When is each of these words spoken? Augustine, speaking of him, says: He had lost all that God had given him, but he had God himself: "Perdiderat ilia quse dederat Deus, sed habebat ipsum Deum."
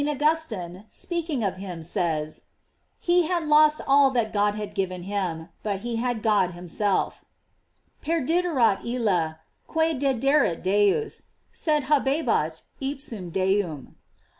Augustine, 0.09 0.85
speaking 0.89 1.43
of 1.43 1.57
him, 1.57 1.83
says: 1.83 2.45
He 2.97 3.27
had 3.27 3.47
lost 3.47 3.81
all 3.87 4.09
that 4.09 4.33
God 4.33 4.55
had 4.55 4.73
given 4.73 5.03
him, 5.03 5.49
but 5.61 5.81
he 5.81 5.97
had 5.97 6.23
God 6.23 6.53
himself: 6.53 7.23
"Perdiderat 8.03 8.83
ilia 8.83 9.37
quse 9.69 9.99
dederat 9.99 10.63
Deus, 10.63 11.21
sed 11.53 11.83
habebat 11.83 12.63
ipsum 12.81 13.29
Deum." 13.31 13.95